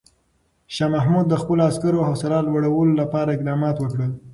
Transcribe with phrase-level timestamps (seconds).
[0.75, 4.11] شاه محمود د خپلو عسکرو حوصله لوړولو لپاره اقدامات وکړل.